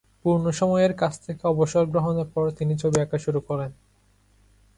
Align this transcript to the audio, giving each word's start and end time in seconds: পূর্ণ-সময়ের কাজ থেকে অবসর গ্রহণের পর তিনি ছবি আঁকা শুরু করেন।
পূর্ণ-সময়ের 0.21 0.93
কাজ 0.93 1.13
থেকে 1.19 1.41
অবসর 1.47 1.83
গ্রহণের 1.85 2.27
পর 2.33 2.45
তিনি 2.51 2.73
ছবি 2.77 2.97
আঁকা 3.01 3.17
শুরু 3.17 3.39
করেন। 3.39 3.71